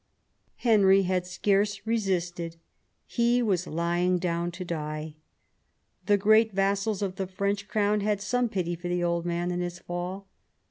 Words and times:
Henry 0.55 1.03
had 1.03 1.27
scarce 1.27 1.81
resisted: 1.85 2.55
he 3.05 3.39
was 3.43 3.67
lying 3.67 4.17
down 4.17 4.49
to 4.49 4.65
die. 4.65 5.17
The 6.07 6.17
great 6.17 6.53
vassals 6.53 7.03
of 7.03 7.17
the 7.17 7.27
French 7.27 7.67
crown 7.67 7.99
had 8.01 8.19
some 8.19 8.49
pity 8.49 8.75
for 8.75 8.87
the 8.87 9.03
old 9.03 9.27
man 9.27 9.51
in 9.51 9.59
his 9.61 9.77
fall. 9.77 10.27